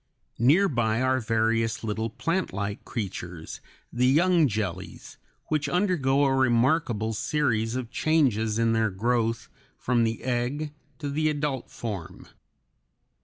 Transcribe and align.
Near 0.39 0.67
by 0.67 0.99
are 1.03 1.19
various 1.19 1.83
little 1.83 2.09
plantlike 2.09 2.83
creatures, 2.85 3.61
the 3.93 4.07
young 4.07 4.47
jellies, 4.47 5.19
which 5.49 5.69
undergo 5.69 6.23
a 6.25 6.33
remarkable 6.35 7.13
series 7.13 7.75
of 7.75 7.91
changes 7.91 8.57
in 8.57 8.73
their 8.73 8.89
growth 8.89 9.47
from 9.77 10.03
the 10.03 10.23
egg 10.23 10.73
to 10.97 11.07
the 11.07 11.29
adult 11.29 11.69
form. 11.69 12.25